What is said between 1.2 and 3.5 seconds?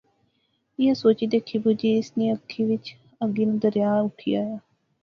دیکھی، بجی اس نیں اکھی وچ اگی